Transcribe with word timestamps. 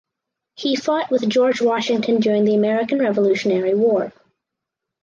He 0.55 0.75
fought 0.75 1.11
with 1.11 1.29
George 1.29 1.61
Washington 1.61 2.21
during 2.21 2.43
the 2.43 2.55
American 2.55 2.97
Revolutionary 2.97 3.75
War. 3.75 4.11